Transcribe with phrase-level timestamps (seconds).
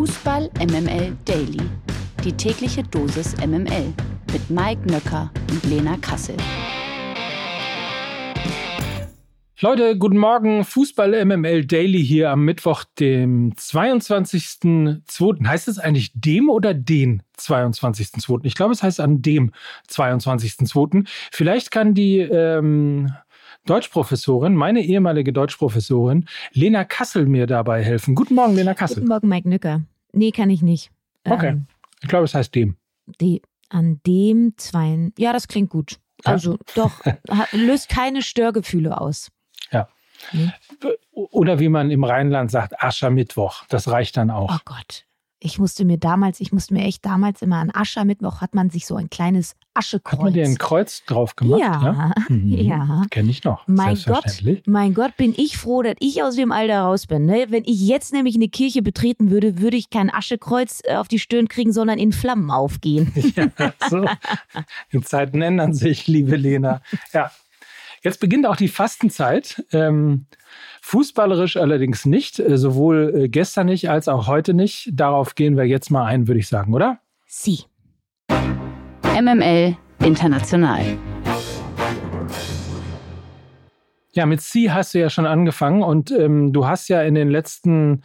[0.00, 1.60] Fußball MML Daily.
[2.24, 3.92] Die tägliche Dosis MML
[4.32, 6.38] mit Mike Nöcker und Lena Kassel.
[9.60, 10.64] Leute, guten Morgen.
[10.64, 15.46] Fußball MML Daily hier am Mittwoch, dem 22.02.
[15.46, 18.40] Heißt es eigentlich dem oder den 22.02.?
[18.44, 19.52] Ich glaube, es heißt an dem
[19.90, 21.06] 22.02.
[21.30, 23.12] Vielleicht kann die ähm,
[23.66, 28.14] Deutschprofessorin, meine ehemalige Deutschprofessorin, Lena Kassel mir dabei helfen.
[28.14, 28.96] Guten Morgen, Lena Kassel.
[28.96, 29.82] Guten Morgen, Mike Nücker.
[30.12, 30.90] Nee, kann ich nicht.
[31.24, 31.48] Okay.
[31.48, 31.66] Ähm,
[32.02, 32.76] ich glaube, es heißt dem.
[33.20, 35.10] Die, an dem zwei.
[35.18, 35.98] Ja, das klingt gut.
[36.24, 36.32] Ja?
[36.32, 37.00] Also doch,
[37.52, 39.30] löst keine Störgefühle aus.
[39.70, 39.88] Ja.
[40.30, 40.52] Hm?
[41.12, 43.64] Oder wie man im Rheinland sagt, Aschermittwoch.
[43.68, 44.54] Das reicht dann auch.
[44.54, 45.06] Oh Gott.
[45.42, 48.84] Ich musste mir damals, ich musste mir echt damals immer an Aschermittwoch hat man sich
[48.84, 50.12] so ein kleines Aschekreuz.
[50.12, 51.60] Hat man dir ein Kreuz drauf gemacht?
[51.60, 52.14] Ja, ja.
[52.28, 52.52] Mhm.
[52.52, 53.02] ja.
[53.10, 53.66] Kenne ich noch.
[53.66, 54.24] Mein Gott,
[54.66, 57.24] mein Gott, bin ich froh, dass ich aus dem Alter raus bin.
[57.24, 57.46] Ne?
[57.48, 61.18] Wenn ich jetzt nämlich eine Kirche betreten würde, würde ich kein Aschekreuz äh, auf die
[61.18, 63.12] Stirn kriegen, sondern in Flammen aufgehen.
[63.36, 64.06] Ja, so.
[64.92, 66.82] Die Zeiten ändern sich, liebe Lena.
[67.12, 67.30] Ja,
[68.02, 69.62] Jetzt beginnt auch die Fastenzeit.
[69.72, 70.24] Ähm,
[70.80, 74.88] fußballerisch allerdings nicht, äh, sowohl äh, gestern nicht als auch heute nicht.
[74.94, 77.00] Darauf gehen wir jetzt mal ein, würde ich sagen, oder?
[77.26, 77.60] Sie.
[79.20, 80.80] MML International.
[84.12, 87.28] Ja, mit Sie hast du ja schon angefangen und ähm, du hast ja in den
[87.28, 88.02] letzten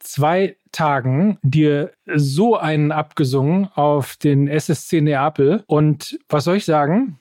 [0.00, 5.62] zwei Tagen dir so einen abgesungen auf den SSC Neapel.
[5.66, 7.18] Und was soll ich sagen?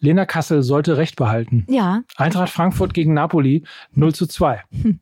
[0.00, 1.66] Lena Kassel sollte Recht behalten.
[1.68, 2.02] Ja.
[2.16, 4.62] Eintracht Frankfurt gegen Napoli 0 zu 2.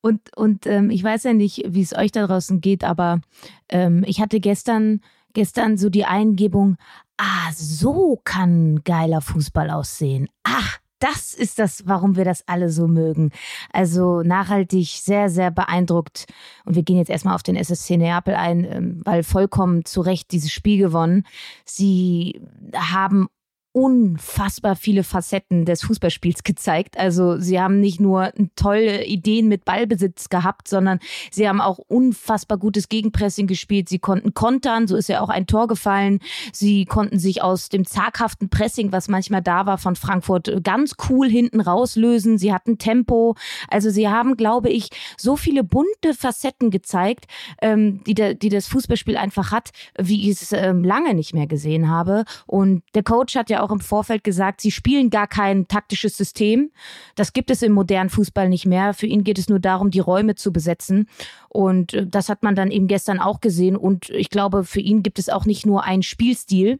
[0.00, 3.22] Und, und ähm, ich weiß ja nicht, wie es euch da draußen geht, aber
[3.70, 5.00] ähm, ich hatte gestern,
[5.32, 6.76] gestern so die Eingebung,
[7.16, 10.28] ah, so kann geiler Fußball aussehen.
[10.42, 13.30] Ach, das ist das, warum wir das alle so mögen.
[13.72, 16.26] Also nachhaltig sehr, sehr beeindruckt.
[16.64, 20.32] Und wir gehen jetzt erstmal auf den SSC Neapel ein, ähm, weil vollkommen zu Recht
[20.32, 21.24] dieses Spiel gewonnen.
[21.64, 22.40] Sie
[22.74, 23.28] haben
[23.74, 26.96] unfassbar viele Facetten des Fußballspiels gezeigt.
[26.96, 31.00] Also sie haben nicht nur tolle Ideen mit Ballbesitz gehabt, sondern
[31.32, 33.88] sie haben auch unfassbar gutes Gegenpressing gespielt.
[33.88, 36.20] Sie konnten kontern, so ist ja auch ein Tor gefallen.
[36.52, 41.28] Sie konnten sich aus dem zaghaften Pressing, was manchmal da war von Frankfurt, ganz cool
[41.28, 42.38] hinten rauslösen.
[42.38, 43.34] Sie hatten Tempo.
[43.68, 47.24] Also sie haben, glaube ich, so viele bunte Facetten gezeigt,
[47.60, 51.48] ähm, die, der, die das Fußballspiel einfach hat, wie ich es ähm, lange nicht mehr
[51.48, 52.24] gesehen habe.
[52.46, 56.70] Und der Coach hat ja auch im Vorfeld gesagt, sie spielen gar kein taktisches System.
[57.14, 58.94] Das gibt es im modernen Fußball nicht mehr.
[58.94, 61.08] Für ihn geht es nur darum, die Räume zu besetzen.
[61.48, 63.76] Und äh, das hat man dann eben gestern auch gesehen.
[63.76, 66.78] Und ich glaube, für ihn gibt es auch nicht nur einen Spielstil,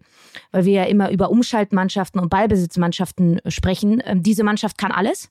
[0.51, 4.03] weil wir ja immer über Umschaltmannschaften und Ballbesitzmannschaften sprechen.
[4.05, 5.31] Ähm, diese Mannschaft kann alles.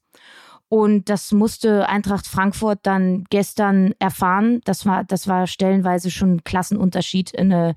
[0.70, 4.60] Und das musste Eintracht Frankfurt dann gestern erfahren.
[4.64, 7.38] Das war, das war stellenweise schon ein Klassenunterschied.
[7.38, 7.76] Eine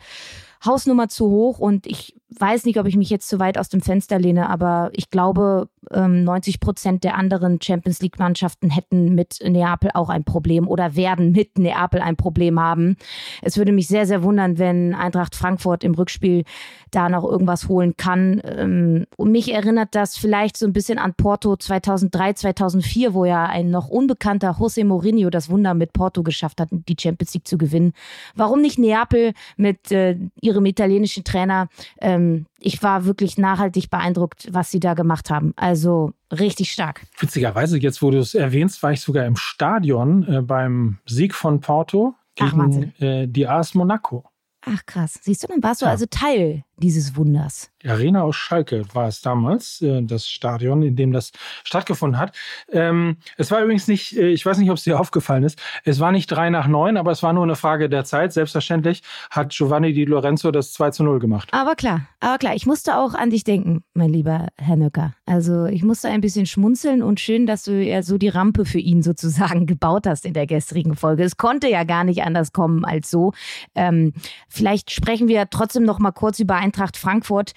[0.67, 3.81] Hausnummer zu hoch und ich weiß nicht, ob ich mich jetzt zu weit aus dem
[3.81, 9.91] Fenster lehne, aber ich glaube, 90 ähm, Prozent der anderen Champions League-Mannschaften hätten mit Neapel
[9.95, 12.97] auch ein Problem oder werden mit Neapel ein Problem haben.
[13.43, 16.45] Es würde mich sehr, sehr wundern, wenn Eintracht Frankfurt im Rückspiel
[16.91, 18.41] da noch irgendwas holen kann.
[18.45, 23.47] Ähm, und mich erinnert das vielleicht so ein bisschen an Porto 2003, 2004, wo ja
[23.47, 27.59] ein noch unbekannter José Mourinho das Wunder mit Porto geschafft hat, die Champions League zu
[27.59, 27.93] gewinnen.
[28.35, 30.19] Warum nicht Neapel mit äh,
[30.57, 31.69] ihrem italienischen Trainer?
[32.01, 35.53] Ähm, ich war wirklich nachhaltig beeindruckt, was sie da gemacht haben.
[35.57, 37.03] Also richtig stark.
[37.19, 41.61] Witzigerweise, jetzt wo du es erwähnst, war ich sogar im Stadion äh, beim Sieg von
[41.61, 44.25] Porto gegen Ach, äh, die AS Monaco.
[44.63, 45.21] Ach krass.
[45.23, 45.93] Siehst du, dann warst du ja.
[45.93, 47.71] also Teil dieses Wunders.
[47.83, 51.33] Die Arena aus Schalke war es damals, äh, das Stadion, in dem das
[51.65, 52.37] stattgefunden hat.
[52.71, 56.01] Ähm, es war übrigens nicht, äh, ich weiß nicht, ob es dir aufgefallen ist, es
[56.01, 58.33] war nicht drei nach neun, aber es war nur eine Frage der Zeit.
[58.33, 61.49] Selbstverständlich hat Giovanni Di Lorenzo das 2 zu 0 gemacht.
[61.53, 65.15] Aber klar, aber klar, ich musste auch an dich denken, mein lieber Herr Nöcker.
[65.25, 68.79] Also ich musste ein bisschen schmunzeln und schön, dass du ja so die Rampe für
[68.79, 71.25] ihn sozusagen gebaut hast in der gestrigen Folge.
[71.25, 73.33] Es konnte ja gar nicht anders kommen als so.
[73.75, 74.13] Ähm,
[74.49, 77.53] vielleicht sprechen wir trotzdem noch mal kurz über Eintracht Frankfurt,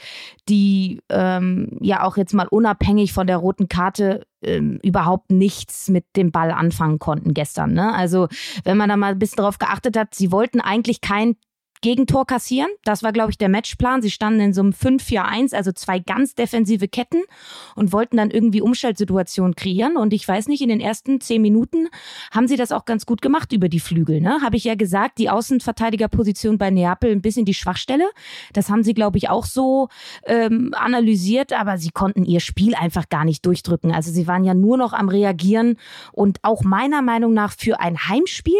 [0.47, 6.05] die ähm, ja auch jetzt mal unabhängig von der roten Karte ähm, überhaupt nichts mit
[6.15, 7.73] dem Ball anfangen konnten gestern.
[7.73, 7.93] Ne?
[7.93, 8.27] Also
[8.63, 11.35] wenn man da mal ein bisschen darauf geachtet hat, sie wollten eigentlich kein
[11.81, 12.69] Gegentor kassieren.
[12.83, 14.01] Das war, glaube ich, der Matchplan.
[14.01, 17.21] Sie standen in so einem 5-4-1, also zwei ganz defensive Ketten
[17.75, 19.95] und wollten dann irgendwie Umschaltsituationen kreieren.
[19.95, 21.87] Und ich weiß nicht, in den ersten zehn Minuten
[22.31, 24.19] haben sie das auch ganz gut gemacht über die Flügel.
[24.19, 24.41] Ne?
[24.41, 28.09] Habe ich ja gesagt, die Außenverteidigerposition bei Neapel ein bisschen die Schwachstelle.
[28.51, 29.87] Das haben sie, glaube ich, auch so
[30.25, 33.93] ähm, analysiert, aber sie konnten ihr Spiel einfach gar nicht durchdrücken.
[33.93, 35.77] Also sie waren ja nur noch am Reagieren
[36.11, 38.55] und auch meiner Meinung nach für ein Heimspiel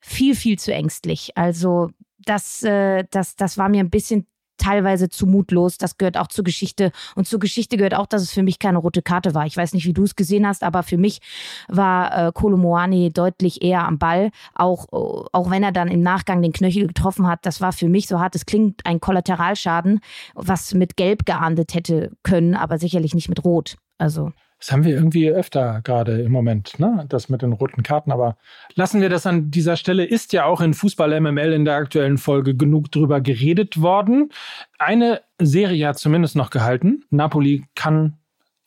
[0.00, 1.36] viel, viel zu ängstlich.
[1.36, 1.90] Also
[2.30, 5.78] das, äh, das, das war mir ein bisschen teilweise zu mutlos.
[5.78, 6.92] Das gehört auch zur Geschichte.
[7.16, 9.46] Und zur Geschichte gehört auch, dass es für mich keine rote Karte war.
[9.46, 11.20] Ich weiß nicht, wie du es gesehen hast, aber für mich
[11.68, 14.30] war äh, Kolomoani deutlich eher am Ball.
[14.54, 14.86] Auch,
[15.32, 18.20] auch wenn er dann im Nachgang den Knöchel getroffen hat, das war für mich, so
[18.20, 20.00] hart es klingt, ein Kollateralschaden,
[20.34, 23.76] was mit Gelb geahndet hätte können, aber sicherlich nicht mit Rot.
[23.98, 24.30] Also.
[24.60, 27.06] Das haben wir irgendwie öfter gerade im Moment, ne?
[27.08, 28.12] Das mit den roten Karten.
[28.12, 28.36] Aber
[28.74, 30.04] lassen wir das an dieser Stelle.
[30.04, 34.30] Ist ja auch in Fußball MML in der aktuellen Folge genug drüber geredet worden.
[34.78, 37.04] Eine Serie hat zumindest noch gehalten.
[37.10, 38.18] Napoli kann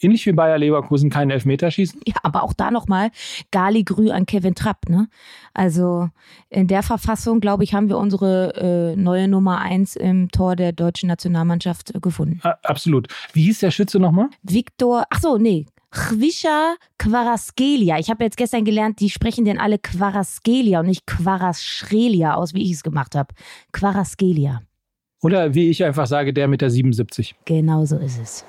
[0.04, 2.02] ähnlich wie Bayer Leverkusen keinen Elfmeter schießen.
[2.06, 3.12] Ja, aber auch da nochmal
[3.52, 4.90] Gali Grü an Kevin Trapp.
[4.90, 5.08] Ne?
[5.54, 6.10] Also
[6.50, 10.72] in der Verfassung, glaube ich, haben wir unsere äh, neue Nummer eins im Tor der
[10.72, 12.42] deutschen Nationalmannschaft äh, gefunden.
[12.64, 13.08] absolut.
[13.34, 14.30] Wie hieß der Schütze nochmal?
[14.42, 18.00] Viktor, ach so, nee, Chwischa Quaraskelia.
[18.00, 22.64] Ich habe jetzt gestern gelernt, die sprechen denn alle Quaraskelia und nicht Quaraschrelia aus, wie
[22.64, 23.34] ich es gemacht habe.
[23.72, 24.62] Quaraskelia.
[25.22, 27.36] Oder wie ich einfach sage, der mit der 77.
[27.46, 28.46] Genau so ist es.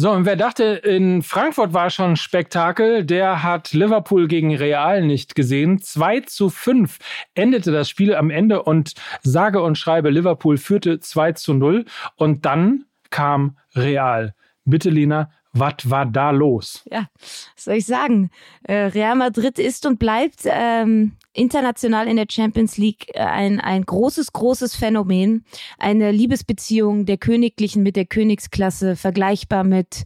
[0.00, 5.34] So, und wer dachte, in Frankfurt war schon Spektakel, der hat Liverpool gegen Real nicht
[5.34, 5.80] gesehen.
[5.82, 6.98] 2 zu 5
[7.34, 8.92] endete das Spiel am Ende und
[9.22, 11.84] sage und schreibe, Liverpool führte 2 zu 0.
[12.14, 14.34] Und dann kam Real.
[14.64, 16.84] Bitte, Lina, was war da los?
[16.90, 18.30] Ja, was soll ich sagen?
[18.64, 23.84] Äh, Real Madrid ist und bleibt ähm, international in der Champions League äh, ein, ein
[23.84, 25.44] großes, großes Phänomen.
[25.78, 30.04] Eine Liebesbeziehung der Königlichen mit der Königsklasse, vergleichbar mit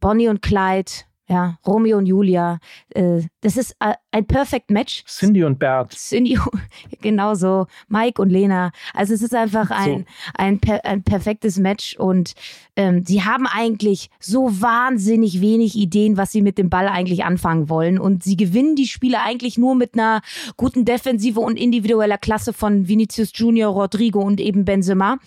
[0.00, 0.90] Bonnie und Clyde,
[1.30, 2.58] ja, Romeo und Julia.
[2.90, 5.04] Äh, das ist äh, ein Perfect Match.
[5.06, 5.92] Cindy und Bert.
[5.92, 6.36] Cindy,
[7.00, 7.66] genau so.
[7.88, 8.72] Mike und Lena.
[8.94, 10.04] Also es ist einfach ein, so.
[10.34, 12.34] ein, ein perfektes Match und
[12.74, 17.68] ähm, sie haben eigentlich so wahnsinnig wenig Ideen, was sie mit dem Ball eigentlich anfangen
[17.68, 18.00] wollen.
[18.00, 20.22] Und sie gewinnen die Spiele eigentlich nur mit einer
[20.56, 25.18] guten Defensive und individueller Klasse von Vinicius Junior, Rodrigo und eben Benzema.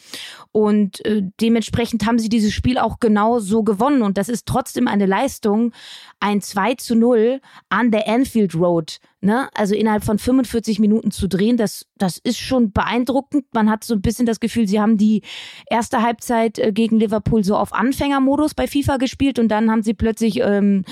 [0.52, 4.02] Und äh, dementsprechend haben sie dieses Spiel auch genau so gewonnen.
[4.02, 5.72] Und das ist trotzdem eine Leistung,
[6.20, 9.48] ein 2 zu 0 an der Anfield Road Ne?
[9.54, 13.46] Also innerhalb von 45 Minuten zu drehen, das, das ist schon beeindruckend.
[13.54, 15.22] Man hat so ein bisschen das Gefühl, sie haben die
[15.70, 19.94] erste Halbzeit äh, gegen Liverpool so auf Anfängermodus bei FIFA gespielt und dann haben sie
[19.94, 20.84] plötzlich ähm,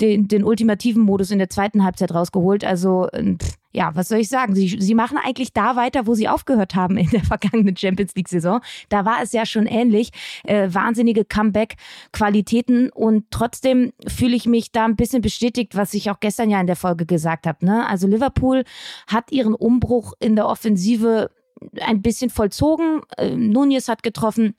[0.00, 2.64] den, den ultimativen Modus in der zweiten Halbzeit rausgeholt.
[2.64, 3.34] Also äh,
[3.72, 4.54] ja, was soll ich sagen?
[4.54, 8.60] Sie, sie machen eigentlich da weiter, wo sie aufgehört haben in der vergangenen Champions League-Saison.
[8.88, 10.10] Da war es ja schon ähnlich.
[10.44, 16.20] Äh, wahnsinnige Comeback-Qualitäten und trotzdem fühle ich mich da ein bisschen bestätigt, was ich auch
[16.20, 17.64] gestern ja in der Folge gesagt habe.
[17.64, 17.86] Ne?
[17.86, 18.64] Also Liverpool
[19.06, 21.30] hat ihren Umbruch in der Offensive
[21.80, 23.02] ein bisschen vollzogen.
[23.16, 24.54] Äh, Nunez hat getroffen.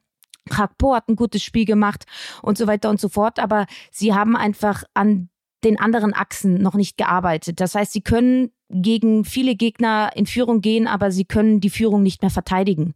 [0.50, 2.06] Krakpo hat ein gutes Spiel gemacht
[2.42, 3.40] und so weiter und so fort.
[3.40, 5.30] Aber sie haben einfach an
[5.64, 7.60] den anderen Achsen noch nicht gearbeitet.
[7.60, 12.04] Das heißt, sie können gegen viele Gegner in Führung gehen, aber sie können die Führung
[12.04, 12.94] nicht mehr verteidigen.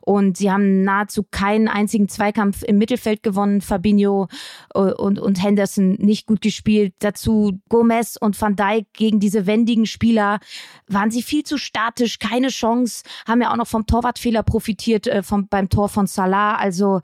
[0.00, 3.60] Und sie haben nahezu keinen einzigen Zweikampf im Mittelfeld gewonnen.
[3.60, 4.28] Fabinho
[4.74, 6.94] äh, und, und Henderson nicht gut gespielt.
[7.00, 10.38] Dazu Gomez und Van Dijk gegen diese wendigen Spieler
[10.88, 15.22] waren sie viel zu statisch, keine Chance, haben ja auch noch vom Torwartfehler profitiert äh,
[15.22, 16.56] vom, beim Tor von Salah.
[16.56, 17.00] Also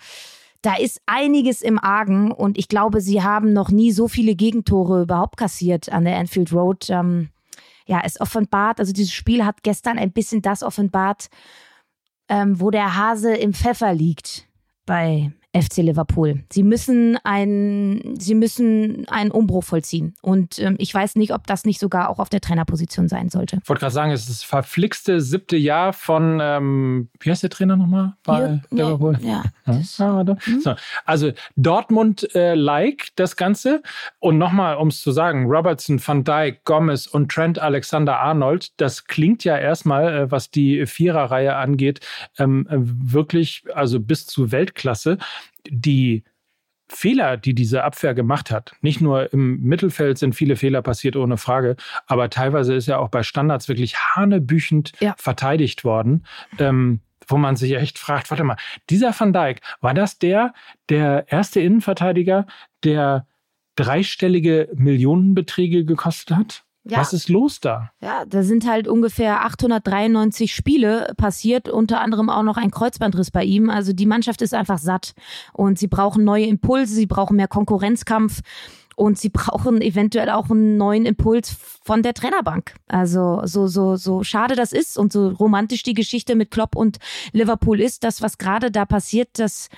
[0.62, 5.02] da ist einiges im Argen und ich glaube, sie haben noch nie so viele Gegentore
[5.02, 6.88] überhaupt kassiert an der Anfield Road.
[6.88, 7.30] Ähm,
[7.92, 11.28] ja, es offenbart, also dieses Spiel hat gestern ein bisschen das offenbart,
[12.30, 14.48] ähm, wo der Hase im Pfeffer liegt
[14.86, 16.44] bei FC Liverpool.
[16.50, 20.14] Sie müssen einen, sie müssen einen Umbruch vollziehen.
[20.22, 23.58] Und ähm, ich weiß nicht, ob das nicht sogar auch auf der Trainerposition sein sollte.
[23.62, 27.50] Ich wollte gerade sagen, es ist das verflixte siebte Jahr von, ähm, wie heißt der
[27.50, 29.18] Trainer nochmal bei ja, Liverpool?
[29.22, 29.44] Ja.
[29.66, 30.24] ja.
[30.46, 30.60] Mhm.
[30.60, 30.74] So.
[31.04, 33.82] Also Dortmund-like äh, das Ganze.
[34.20, 39.44] Und nochmal, um es zu sagen, Robertson, Van Dijk, Gomez und Trent Alexander-Arnold, das klingt
[39.44, 42.00] ja erstmal, äh, was die Viererreihe angeht,
[42.38, 45.18] ähm, wirklich, also bis zu Weltklasse
[45.68, 46.24] die
[46.88, 51.38] Fehler, die diese Abwehr gemacht hat, nicht nur im Mittelfeld sind viele Fehler passiert, ohne
[51.38, 55.14] Frage, aber teilweise ist ja auch bei Standards wirklich hanebüchend ja.
[55.16, 56.26] verteidigt worden,
[56.58, 58.56] ähm, wo man sich echt fragt, warte mal,
[58.90, 60.52] dieser Van Dijk, war das der,
[60.88, 62.46] der erste Innenverteidiger,
[62.84, 63.26] der
[63.76, 66.64] dreistellige Millionenbeträge gekostet hat?
[66.84, 66.98] Ja.
[66.98, 67.92] Was ist los da?
[68.00, 73.44] Ja, da sind halt ungefähr 893 Spiele passiert, unter anderem auch noch ein Kreuzbandriss bei
[73.44, 73.70] ihm.
[73.70, 75.14] Also die Mannschaft ist einfach satt
[75.52, 78.40] und sie brauchen neue Impulse, sie brauchen mehr Konkurrenzkampf
[78.96, 82.74] und sie brauchen eventuell auch einen neuen Impuls von der Trainerbank.
[82.88, 86.98] Also so so so schade das ist und so romantisch die Geschichte mit Klopp und
[87.32, 89.68] Liverpool ist, das was gerade da passiert, das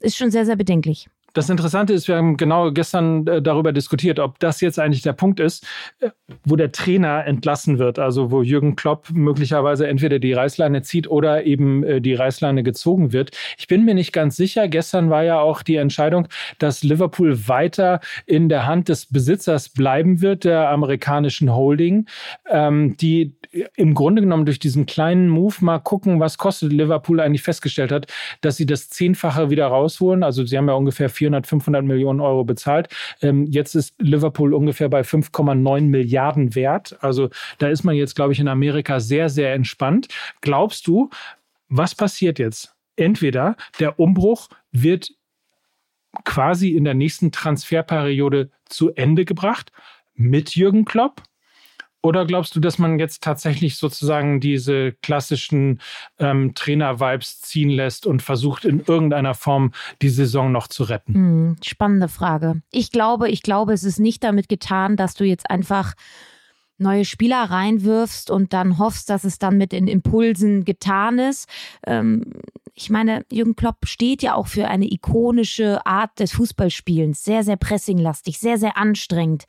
[0.00, 1.08] ist schon sehr sehr bedenklich.
[1.32, 5.12] Das Interessante ist, wir haben genau gestern äh, darüber diskutiert, ob das jetzt eigentlich der
[5.12, 5.66] Punkt ist,
[6.00, 6.10] äh,
[6.44, 11.44] wo der Trainer entlassen wird, also wo Jürgen Klopp möglicherweise entweder die Reißleine zieht oder
[11.44, 13.30] eben äh, die Reißleine gezogen wird.
[13.58, 14.68] Ich bin mir nicht ganz sicher.
[14.68, 20.20] Gestern war ja auch die Entscheidung, dass Liverpool weiter in der Hand des Besitzers bleiben
[20.20, 22.06] wird, der amerikanischen Holding,
[22.48, 23.34] ähm, die
[23.76, 28.06] im Grunde genommen durch diesen kleinen Move mal gucken, was kostet Liverpool eigentlich festgestellt hat,
[28.40, 30.22] dass sie das Zehnfache wieder rausholen.
[30.22, 32.88] Also sie haben ja ungefähr 400, 500 Millionen Euro bezahlt.
[33.20, 36.96] Ähm, jetzt ist Liverpool ungefähr bei 5,9 Milliarden wert.
[37.02, 40.08] Also da ist man jetzt, glaube ich, in Amerika sehr, sehr entspannt.
[40.40, 41.10] Glaubst du,
[41.68, 42.74] was passiert jetzt?
[42.96, 45.10] Entweder der Umbruch wird
[46.24, 49.72] quasi in der nächsten Transferperiode zu Ende gebracht
[50.14, 51.22] mit Jürgen Klopp
[52.02, 55.80] oder glaubst du, dass man jetzt tatsächlich sozusagen diese klassischen
[56.18, 61.14] ähm, Trainer-Vibes ziehen lässt und versucht, in irgendeiner Form die Saison noch zu retten?
[61.14, 62.62] Hm, spannende Frage.
[62.70, 65.94] Ich glaube, ich glaube, es ist nicht damit getan, dass du jetzt einfach
[66.78, 71.48] neue Spieler reinwirfst und dann hoffst, dass es dann mit den Impulsen getan ist.
[71.86, 72.24] Ähm,
[72.80, 77.22] ich meine, Jürgen Klopp steht ja auch für eine ikonische Art des Fußballspielens.
[77.22, 79.44] Sehr, sehr pressinglastig, sehr, sehr anstrengend,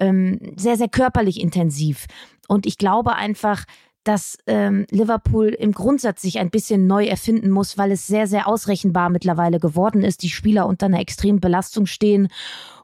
[0.00, 2.06] ähm, sehr, sehr körperlich intensiv.
[2.48, 3.64] Und ich glaube einfach,
[4.04, 8.48] dass ähm, Liverpool im Grundsatz sich ein bisschen neu erfinden muss, weil es sehr, sehr
[8.48, 10.22] ausrechenbar mittlerweile geworden ist.
[10.22, 12.28] Die Spieler unter einer extremen Belastung stehen.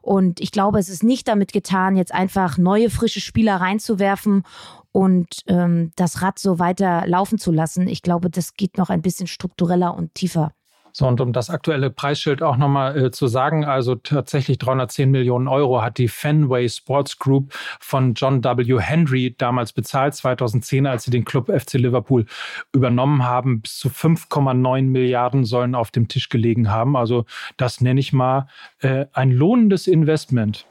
[0.01, 4.43] Und ich glaube, es ist nicht damit getan, jetzt einfach neue, frische Spieler reinzuwerfen
[4.91, 7.87] und ähm, das Rad so weiter laufen zu lassen.
[7.87, 10.51] Ich glaube, das geht noch ein bisschen struktureller und tiefer.
[10.91, 15.47] So, und um das aktuelle Preisschild auch nochmal äh, zu sagen, also tatsächlich 310 Millionen
[15.47, 18.79] Euro hat die Fenway Sports Group von John W.
[18.79, 22.25] Henry damals bezahlt, 2010, als sie den Club FC Liverpool
[22.73, 23.61] übernommen haben.
[23.61, 26.95] Bis zu 5,9 Milliarden sollen auf dem Tisch gelegen haben.
[26.95, 27.25] Also
[27.57, 28.47] das nenne ich mal
[28.79, 30.65] äh, ein lohnendes Investment.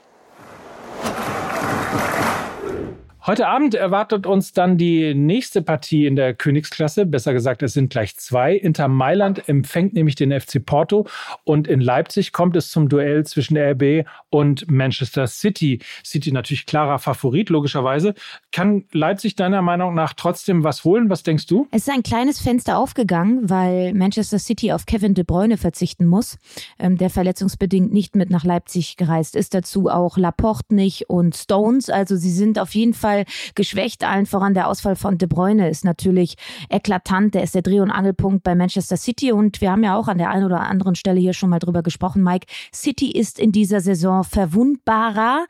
[3.29, 7.05] Heute Abend erwartet uns dann die nächste Partie in der Königsklasse.
[7.05, 8.55] Besser gesagt, es sind gleich zwei.
[8.55, 11.07] Inter Mailand empfängt nämlich den FC Porto
[11.45, 15.81] und in Leipzig kommt es zum Duell zwischen RB und Manchester City.
[16.03, 18.15] City natürlich klarer Favorit, logischerweise.
[18.51, 21.11] Kann Leipzig deiner Meinung nach trotzdem was holen?
[21.11, 21.69] Was denkst du?
[21.71, 26.39] Es ist ein kleines Fenster aufgegangen, weil Manchester City auf Kevin De Bruyne verzichten muss,
[26.79, 29.53] ähm, der verletzungsbedingt nicht mit nach Leipzig gereist ist.
[29.53, 31.91] Dazu auch Laporte nicht und Stones.
[31.91, 34.05] Also sie sind auf jeden Fall Fall geschwächt.
[34.05, 36.37] Allen voran der Ausfall von De Bruyne ist natürlich
[36.69, 37.35] eklatant.
[37.35, 39.33] Der ist der Dreh- und Angelpunkt bei Manchester City.
[39.33, 41.83] Und wir haben ja auch an der einen oder anderen Stelle hier schon mal drüber
[41.83, 42.47] gesprochen, Mike.
[42.73, 45.47] City ist in dieser Saison verwundbarer.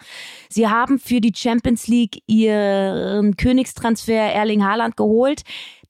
[0.49, 5.43] Sie haben für die Champions League ihren Königstransfer Erling Haaland geholt.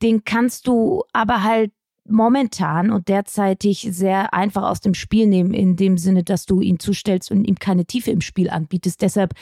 [0.03, 1.73] Den kannst du aber halt
[2.09, 6.79] momentan und derzeitig sehr einfach aus dem Spiel nehmen, in dem Sinne, dass du ihn
[6.79, 9.03] zustellst und ihm keine Tiefe im Spiel anbietest.
[9.03, 9.35] Deshalb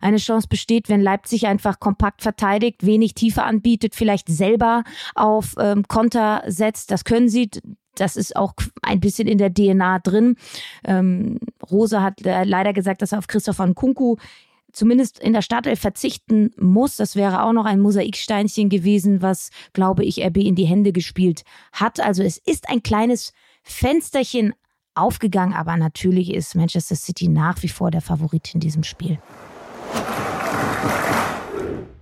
[0.00, 5.86] eine Chance besteht, wenn Leipzig einfach kompakt verteidigt, wenig Tiefe anbietet, vielleicht selber auf ähm,
[5.88, 6.90] Konter setzt.
[6.90, 7.50] Das können sie.
[7.94, 10.36] Das ist auch ein bisschen in der DNA drin.
[10.84, 11.38] Ähm,
[11.70, 14.16] Rose hat äh, leider gesagt, dass er auf Christoph Kunku
[14.72, 16.96] zumindest in der Startelf verzichten muss.
[16.96, 21.42] Das wäre auch noch ein Mosaiksteinchen gewesen, was, glaube ich, RB in die Hände gespielt
[21.72, 22.00] hat.
[22.00, 24.54] Also es ist ein kleines Fensterchen
[24.94, 29.18] aufgegangen, aber natürlich ist Manchester City nach wie vor der Favorit in diesem Spiel.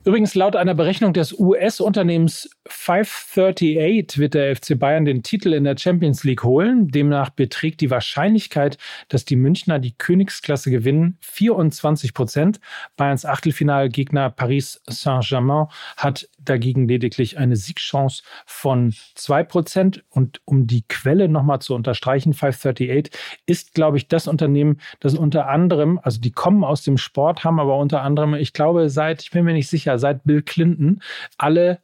[0.02, 5.76] Übrigens, laut einer Berechnung des US-Unternehmens 538 wird der FC Bayern den Titel in der
[5.76, 6.88] Champions League holen.
[6.88, 8.78] Demnach beträgt die Wahrscheinlichkeit,
[9.08, 12.60] dass die Münchner die Königsklasse gewinnen, 24 Prozent.
[12.96, 15.66] Bayerns Achtelfinalgegner Paris Saint-Germain
[15.98, 20.04] hat dagegen lediglich eine Siegchance von 2 Prozent.
[20.08, 23.12] Und um die Quelle nochmal zu unterstreichen, 538
[23.46, 27.60] ist, glaube ich, das Unternehmen, das unter anderem, also die kommen aus dem Sport, haben
[27.60, 31.02] aber unter anderem, ich glaube, seit, ich bin mir nicht sicher, seit Bill Clinton
[31.38, 31.80] alle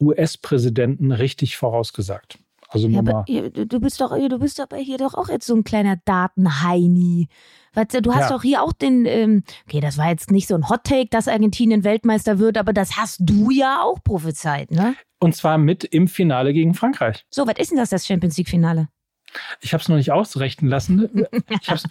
[0.00, 2.38] US-Präsidenten richtig vorausgesagt.
[2.70, 5.64] Also ja, aber, du bist doch, du bist aber hier doch auch jetzt so ein
[5.64, 7.28] kleiner Datenheini.
[7.74, 8.28] Du hast ja.
[8.30, 11.28] doch hier auch den, ähm, okay, das war jetzt nicht so ein Hot Take, dass
[11.28, 14.94] Argentinien Weltmeister wird, aber das hast du ja auch prophezeit, ne?
[15.18, 17.24] Und zwar mit im Finale gegen Frankreich.
[17.30, 18.88] So, was ist denn das, das Champions League Finale?
[19.60, 21.08] Ich habe es noch nicht ausrechnen lassen.
[21.60, 21.84] Ich habe es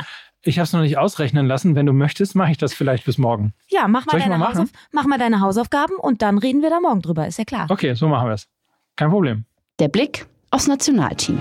[0.44, 1.76] ich noch nicht ausrechnen lassen.
[1.76, 3.54] Wenn du möchtest, mache ich das vielleicht bis morgen.
[3.70, 6.80] Ja, mach mal, deine mal Hausauf mach mal deine Hausaufgaben und dann reden wir da
[6.80, 7.68] morgen drüber, ist ja klar.
[7.70, 8.48] Okay, so machen wir es.
[8.96, 9.46] Kein Problem.
[9.80, 11.40] Der Blick aufs Nationalteam.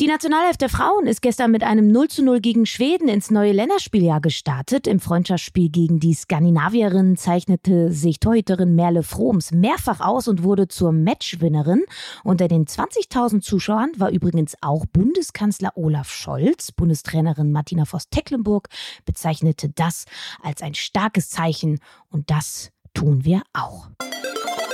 [0.00, 3.52] Die Nationalelf der Frauen ist gestern mit einem 0 zu 0 gegen Schweden ins neue
[3.52, 4.88] Länderspieljahr gestartet.
[4.88, 10.90] Im Freundschaftsspiel gegen die Skandinavierin zeichnete sich Torhüterin Merle Froms mehrfach aus und wurde zur
[10.90, 11.84] Matchwinnerin.
[12.24, 16.72] Unter den 20.000 Zuschauern war übrigens auch Bundeskanzler Olaf Scholz.
[16.72, 18.68] Bundestrainerin Martina Voss-Tecklenburg
[19.04, 20.06] bezeichnete das
[20.42, 21.78] als ein starkes Zeichen
[22.10, 23.86] und das tun wir auch.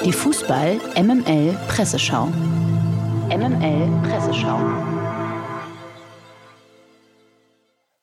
[0.03, 2.29] Die Fußball MML Presseschau.
[3.29, 4.59] MML Presseschau.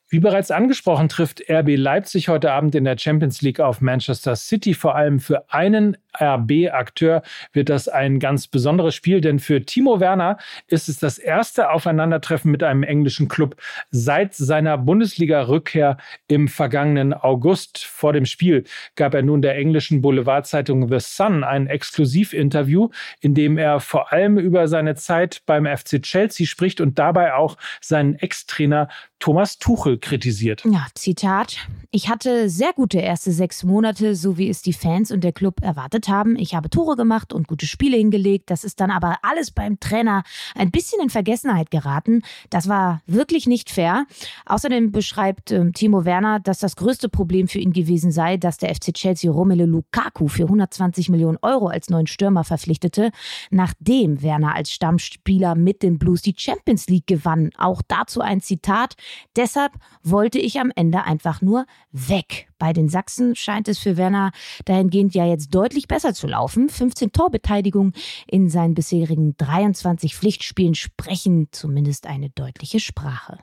[0.08, 4.76] Wie bereits angesprochen, trifft RB Leipzig heute Abend in der Champions League auf Manchester City.
[4.76, 7.22] Vor allem für einen RB-Akteur
[7.54, 12.52] wird das ein ganz besonderes Spiel, denn für Timo Werner ist es das erste Aufeinandertreffen
[12.52, 13.56] mit einem englischen Club
[13.92, 15.98] seit seiner Bundesliga-Rückkehr
[16.28, 17.86] im vergangenen August.
[17.86, 18.64] Vor dem Spiel
[18.96, 22.90] gab er nun der englischen Boulevardzeitung The Sun ein Exklusivinterview,
[23.22, 27.58] in dem er vor allem über seine Zeit beim FC Chelsea spricht und dabei auch
[27.82, 30.64] seinen Ex-Trainer Thomas Tuchel kritisiert.
[30.66, 31.58] Ja, Zitat.
[31.92, 35.62] Ich hatte sehr gute erste sechs Monate, so wie es die Fans und der Club
[35.62, 36.36] erwartet haben.
[36.38, 38.50] Ich habe Tore gemacht und gute Spiele hingelegt.
[38.50, 40.24] Das ist dann aber alles beim Trainer
[40.56, 42.22] ein bisschen in Vergessenheit geraten.
[42.50, 44.06] Das war wirklich nicht fair.
[44.46, 48.74] Außerdem beschreibt äh, Timo Werner, dass das größte Problem für ihn gewesen sei, dass der
[48.74, 53.12] FC Chelsea Romelu Lukaku für 120 Millionen Euro als neuen Stürmer verpflichtete,
[53.50, 57.52] nachdem Werner als Stammspieler mit den Blues die Champions League gewann.
[57.58, 58.96] Auch dazu ein Zitat.
[59.36, 59.74] Deshalb
[60.04, 62.48] wollte ich am Ende einfach nur weg.
[62.60, 64.32] Bei den Sachsen scheint es für Werner
[64.66, 66.70] dahingehend ja jetzt deutlich besser zu laufen.
[66.70, 67.94] 15 Torbeteiligungen
[68.28, 73.40] in seinen bisherigen 23 Pflichtspielen sprechen zumindest eine deutliche Sprache.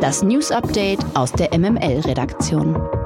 [0.00, 3.01] Das News Update aus der MML-Redaktion.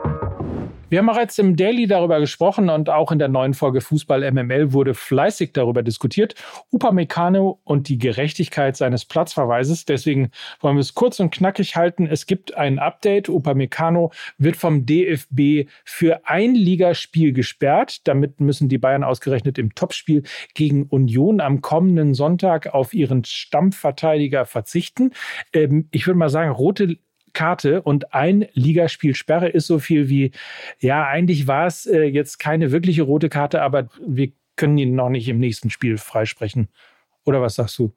[0.89, 4.73] Wir haben bereits im Daily darüber gesprochen und auch in der neuen Folge Fußball MML
[4.73, 6.37] wurde fleißig darüber diskutiert.
[6.71, 9.85] Upamecano und die Gerechtigkeit seines Platzverweises.
[9.85, 12.07] Deswegen wollen wir es kurz und knackig halten.
[12.07, 13.29] Es gibt ein Update.
[13.29, 18.07] Upamecano wird vom DFB für ein Ligaspiel gesperrt.
[18.07, 20.23] Damit müssen die Bayern ausgerechnet im Topspiel
[20.55, 25.11] gegen Union am kommenden Sonntag auf ihren Stammverteidiger verzichten.
[25.53, 26.97] Ähm, ich würde mal sagen, rote
[27.37, 30.33] Karte und ein Ligaspiel Sperre ist so viel wie,
[30.81, 35.11] ja, eigentlich war es äh, jetzt keine wirkliche rote Karte, aber wir können ihn noch
[35.11, 36.69] nicht im nächsten Spiel freisprechen.
[37.27, 37.93] Oder was sagst du?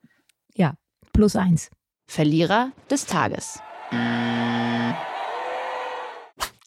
[0.55, 0.75] Ja,
[1.13, 1.71] plus eins.
[2.07, 3.61] Verlierer des Tages.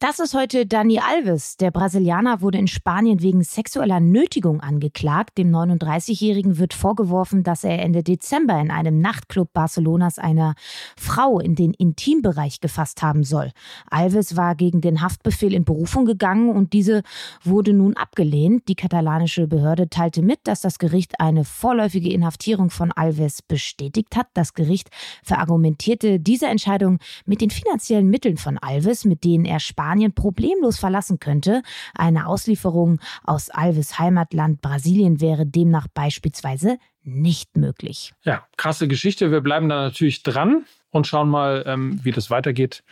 [0.03, 1.57] Das ist heute Dani Alves.
[1.59, 5.39] Der Brasilianer wurde in Spanien wegen sexueller Nötigung angeklagt.
[5.39, 10.57] Dem 39-Jährigen wird vorgeworfen, dass er Ende Dezember in einem Nachtclub Barcelonas einer
[10.97, 13.53] Frau in den Intimbereich gefasst haben soll.
[13.91, 17.05] Alves war gegen den Haftbefehl in Berufung gegangen und diese
[17.45, 18.67] wurde nun abgelehnt.
[18.67, 24.27] Die katalanische Behörde teilte mit, dass das Gericht eine vorläufige Inhaftierung von Alves bestätigt hat.
[24.35, 24.89] Das Gericht
[25.23, 30.79] verargumentierte diese Entscheidung mit den finanziellen Mitteln von Alves, mit denen er Spanien Spanien problemlos
[30.79, 31.63] verlassen könnte.
[31.95, 38.15] Eine Auslieferung aus Alves Heimatland Brasilien wäre demnach beispielsweise nicht möglich.
[38.23, 39.31] Ja, krasse Geschichte.
[39.31, 42.85] Wir bleiben da natürlich dran und schauen mal, ähm, wie das weitergeht.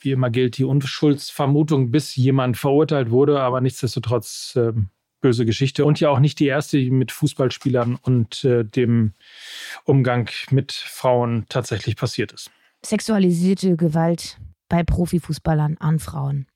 [0.00, 4.72] Wie immer gilt die Unschuldsvermutung, bis jemand verurteilt wurde, aber nichtsdestotrotz äh,
[5.20, 9.12] böse Geschichte und ja auch nicht die erste, die mit Fußballspielern und äh, dem
[9.84, 12.50] Umgang mit Frauen tatsächlich passiert ist.
[12.82, 14.38] Sexualisierte Gewalt
[14.68, 16.46] bei Profifußballern an Frauen.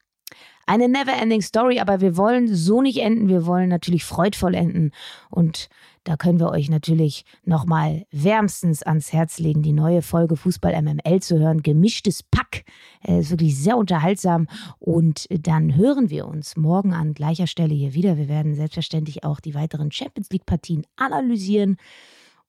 [0.64, 3.28] Eine never-ending Story, aber wir wollen so nicht enden.
[3.28, 4.92] Wir wollen natürlich freudvoll enden.
[5.28, 5.68] Und
[6.04, 11.20] da können wir euch natürlich nochmal wärmstens ans Herz legen, die neue Folge Fußball MML
[11.20, 11.62] zu hören.
[11.62, 12.64] Gemischtes Pack.
[13.04, 14.46] Äh, ist wirklich sehr unterhaltsam.
[14.78, 18.16] Und dann hören wir uns morgen an gleicher Stelle hier wieder.
[18.16, 21.76] Wir werden selbstverständlich auch die weiteren Champions League-Partien analysieren.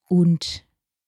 [0.06, 0.66] Und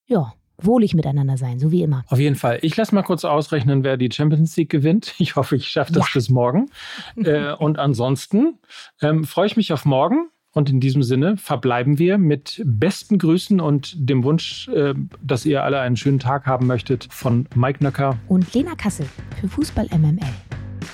[0.07, 2.03] ja, wohlig miteinander sein, so wie immer.
[2.07, 2.59] Auf jeden Fall.
[2.61, 5.13] Ich lasse mal kurz ausrechnen, wer die Champions League gewinnt.
[5.17, 6.11] Ich hoffe, ich schaffe das ja.
[6.13, 6.69] bis morgen.
[7.15, 8.59] äh, und ansonsten
[9.01, 10.29] ähm, freue ich mich auf morgen.
[10.55, 15.63] Und in diesem Sinne verbleiben wir mit besten Grüßen und dem Wunsch, äh, dass ihr
[15.63, 19.05] alle einen schönen Tag haben möchtet von Mike Nöcker und Lena Kassel
[19.41, 20.19] für Fußball MML.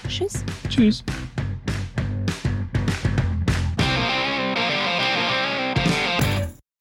[0.07, 0.43] Tschüss.
[0.67, 1.03] Tschüss.